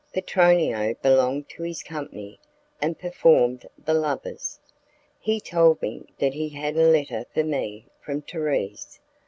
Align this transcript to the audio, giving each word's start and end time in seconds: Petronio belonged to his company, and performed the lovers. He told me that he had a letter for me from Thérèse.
Petronio 0.15 0.95
belonged 1.03 1.47
to 1.49 1.61
his 1.61 1.83
company, 1.83 2.39
and 2.81 2.97
performed 2.97 3.67
the 3.77 3.93
lovers. 3.93 4.59
He 5.19 5.39
told 5.39 5.79
me 5.79 6.07
that 6.17 6.33
he 6.33 6.49
had 6.49 6.75
a 6.75 6.89
letter 6.89 7.23
for 7.35 7.43
me 7.43 7.85
from 8.03 8.23
Thérèse. 8.23 8.97